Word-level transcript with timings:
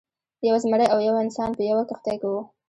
یو 0.47 0.55
زمری 0.63 0.85
او 0.93 0.99
یو 1.07 1.15
انسان 1.23 1.49
په 1.57 1.61
یوه 1.69 1.83
کښتۍ 1.89 2.15
کې 2.21 2.27
وو. 2.31 2.41